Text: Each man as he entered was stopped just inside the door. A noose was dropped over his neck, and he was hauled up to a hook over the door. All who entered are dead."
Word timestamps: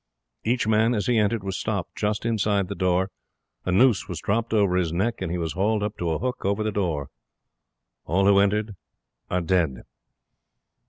Each 0.43 0.65
man 0.67 0.95
as 0.95 1.05
he 1.05 1.19
entered 1.19 1.43
was 1.43 1.59
stopped 1.59 1.95
just 1.95 2.25
inside 2.25 2.69
the 2.69 2.73
door. 2.73 3.11
A 3.65 3.71
noose 3.71 4.07
was 4.07 4.19
dropped 4.19 4.51
over 4.51 4.75
his 4.75 4.91
neck, 4.91 5.21
and 5.21 5.31
he 5.31 5.37
was 5.37 5.53
hauled 5.53 5.83
up 5.83 5.95
to 5.99 6.09
a 6.09 6.17
hook 6.17 6.43
over 6.43 6.63
the 6.63 6.71
door. 6.71 7.09
All 8.05 8.25
who 8.25 8.39
entered 8.39 8.75
are 9.29 9.41
dead." 9.41 9.83